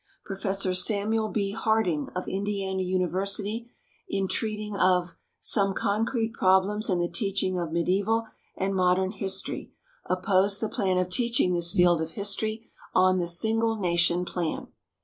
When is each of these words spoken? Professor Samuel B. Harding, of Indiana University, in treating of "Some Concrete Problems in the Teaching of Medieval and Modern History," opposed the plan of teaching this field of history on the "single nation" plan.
Professor 0.25 0.73
Samuel 0.73 1.27
B. 1.29 1.51
Harding, 1.51 2.09
of 2.15 2.27
Indiana 2.27 2.81
University, 2.81 3.69
in 4.09 4.27
treating 4.27 4.75
of 4.75 5.13
"Some 5.39 5.75
Concrete 5.75 6.33
Problems 6.33 6.89
in 6.89 6.97
the 6.97 7.07
Teaching 7.07 7.59
of 7.59 7.71
Medieval 7.71 8.25
and 8.57 8.73
Modern 8.73 9.11
History," 9.11 9.73
opposed 10.07 10.59
the 10.59 10.69
plan 10.69 10.97
of 10.97 11.11
teaching 11.11 11.53
this 11.53 11.71
field 11.71 12.01
of 12.01 12.13
history 12.13 12.71
on 12.95 13.19
the 13.19 13.27
"single 13.27 13.75
nation" 13.77 14.25
plan. 14.25 14.69